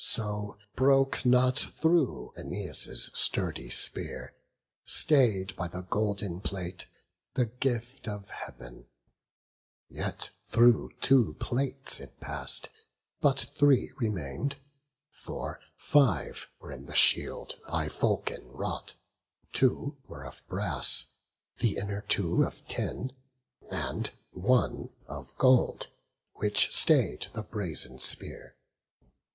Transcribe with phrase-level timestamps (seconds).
[0.03, 4.33] So broke not through Æneas' sturdy spear,
[4.83, 6.87] Stay'd by the golden plate,
[7.35, 8.87] the gift of Heav'n;
[9.87, 12.69] Yet through two plates it pass'd,
[13.21, 14.55] but three remain'd,
[15.11, 18.95] For five were in the shield by Vulcan wrought;
[19.53, 21.05] Two were of brass,
[21.59, 23.13] the inner two of tin,
[23.69, 25.89] And one of gold,
[26.33, 28.55] which stay'd the brazen spear.